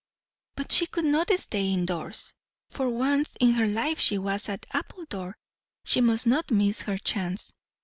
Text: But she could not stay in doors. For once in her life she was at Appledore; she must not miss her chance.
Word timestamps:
But 0.55 0.71
she 0.71 0.87
could 0.87 1.05
not 1.05 1.29
stay 1.37 1.71
in 1.71 1.85
doors. 1.85 2.33
For 2.71 2.89
once 2.89 3.35
in 3.35 3.51
her 3.51 3.67
life 3.67 3.99
she 3.99 4.17
was 4.17 4.49
at 4.49 4.65
Appledore; 4.73 5.37
she 5.85 6.01
must 6.01 6.25
not 6.25 6.49
miss 6.49 6.81
her 6.81 6.97
chance. 6.97 7.53